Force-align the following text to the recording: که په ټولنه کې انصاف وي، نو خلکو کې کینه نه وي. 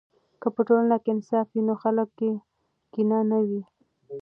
که 0.41 0.47
په 0.55 0.61
ټولنه 0.67 0.97
کې 1.03 1.09
انصاف 1.13 1.47
وي، 1.51 1.61
نو 1.67 1.73
خلکو 1.83 2.13
کې 2.19 2.31
کینه 2.91 3.19
نه 3.31 3.39
وي. 3.47 3.61